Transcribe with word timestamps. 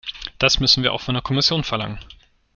Das 0.39 0.59
müssen 0.59 0.81
wir 0.81 0.93
auch 0.93 1.01
von 1.01 1.13
der 1.13 1.21
Kommission 1.21 1.63
verlangen. 1.63 1.99